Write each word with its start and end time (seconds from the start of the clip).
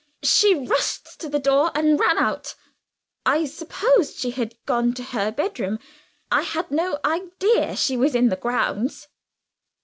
She 0.23 0.55
rushed 0.55 1.19
to 1.19 1.29
the 1.29 1.37
door 1.37 1.69
and 1.75 1.99
ran 1.99 2.17
out. 2.17 2.55
I 3.23 3.45
supposed 3.45 4.17
she 4.17 4.31
had 4.31 4.55
gone 4.65 4.95
to 4.95 5.03
her 5.03 5.31
bedroom; 5.31 5.77
I 6.31 6.41
had 6.41 6.71
no 6.71 6.97
idea 7.05 7.75
she 7.75 7.95
was 7.97 8.15
in 8.15 8.29
the 8.29 8.35
grounds." 8.35 9.07